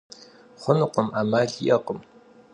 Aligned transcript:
Xhunukhım, 0.61 1.07
'emal 1.15 1.49
yi'ekhım. 1.59 1.99